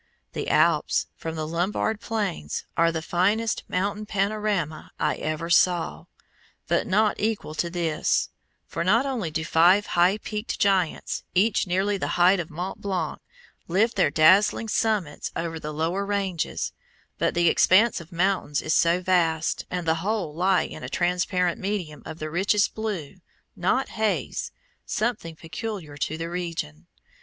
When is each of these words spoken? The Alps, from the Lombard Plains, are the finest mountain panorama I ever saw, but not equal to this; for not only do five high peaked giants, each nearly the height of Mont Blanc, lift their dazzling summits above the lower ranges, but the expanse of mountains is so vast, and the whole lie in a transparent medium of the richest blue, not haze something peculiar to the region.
The 0.33 0.49
Alps, 0.49 1.05
from 1.15 1.35
the 1.35 1.47
Lombard 1.47 2.01
Plains, 2.01 2.65
are 2.75 2.91
the 2.91 3.03
finest 3.03 3.63
mountain 3.67 4.07
panorama 4.07 4.89
I 4.99 5.17
ever 5.17 5.51
saw, 5.51 6.05
but 6.67 6.87
not 6.87 7.19
equal 7.19 7.53
to 7.53 7.69
this; 7.69 8.29
for 8.65 8.83
not 8.83 9.05
only 9.05 9.29
do 9.29 9.43
five 9.45 9.85
high 9.93 10.17
peaked 10.17 10.57
giants, 10.57 11.21
each 11.35 11.67
nearly 11.67 11.97
the 11.97 12.17
height 12.17 12.39
of 12.39 12.49
Mont 12.49 12.81
Blanc, 12.81 13.19
lift 13.67 13.95
their 13.95 14.09
dazzling 14.09 14.69
summits 14.69 15.31
above 15.35 15.61
the 15.61 15.71
lower 15.71 16.03
ranges, 16.03 16.73
but 17.19 17.35
the 17.35 17.47
expanse 17.47 18.01
of 18.01 18.11
mountains 18.11 18.59
is 18.63 18.73
so 18.73 19.01
vast, 19.01 19.67
and 19.69 19.87
the 19.87 20.01
whole 20.01 20.33
lie 20.33 20.63
in 20.63 20.81
a 20.83 20.89
transparent 20.89 21.61
medium 21.61 22.01
of 22.07 22.17
the 22.17 22.31
richest 22.31 22.73
blue, 22.73 23.17
not 23.55 23.89
haze 23.89 24.51
something 24.83 25.35
peculiar 25.35 25.95
to 25.95 26.17
the 26.17 26.27
region. 26.27 26.87